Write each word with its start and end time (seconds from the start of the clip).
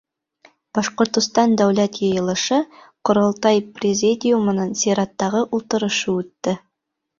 Башҡортостан 0.77 1.53
Дәүләт 1.63 1.99
Йыйылышы— 2.07 2.59
Ҡоролтай 3.11 3.63
Президиумының 3.77 4.75
сираттағы 4.83 5.45
ултырышы 5.61 6.13
үтте. 6.19 6.59